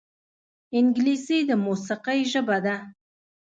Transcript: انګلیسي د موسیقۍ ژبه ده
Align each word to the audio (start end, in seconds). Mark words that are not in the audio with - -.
انګلیسي 0.77 1.39
د 1.49 1.51
موسیقۍ 1.65 2.19
ژبه 2.31 2.57
ده 2.65 2.75